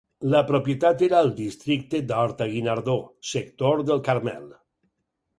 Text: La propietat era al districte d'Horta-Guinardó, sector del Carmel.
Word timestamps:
La 0.33 0.39
propietat 0.45 1.01
era 1.07 1.17
al 1.25 1.27
districte 1.39 1.99
d'Horta-Guinardó, 2.11 2.95
sector 3.33 3.83
del 3.91 4.01
Carmel. 4.09 4.49